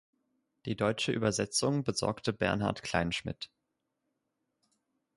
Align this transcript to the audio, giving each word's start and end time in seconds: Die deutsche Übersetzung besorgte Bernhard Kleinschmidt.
Die 0.65 0.75
deutsche 0.75 1.11
Übersetzung 1.11 1.83
besorgte 1.83 2.33
Bernhard 2.33 2.81
Kleinschmidt. 2.81 3.51